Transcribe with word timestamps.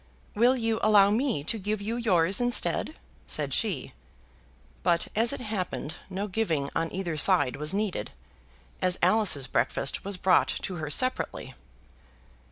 "Will 0.33 0.57
you 0.57 0.79
allow 0.81 1.11
me 1.11 1.43
to 1.43 1.59
give 1.59 1.79
you 1.79 1.95
yours 1.95 2.41
instead?" 2.41 2.95
said 3.27 3.53
she. 3.53 3.93
But 4.81 5.09
as 5.15 5.31
it 5.31 5.41
happened, 5.41 5.93
no 6.09 6.27
giving 6.27 6.71
on 6.75 6.91
either 6.91 7.15
side 7.15 7.55
was 7.55 7.71
needed, 7.71 8.09
as 8.81 8.97
Alice's 9.03 9.45
breakfast 9.45 10.03
was 10.03 10.17
brought 10.17 10.47
to 10.47 10.77
her 10.77 10.89
separately. 10.89 11.53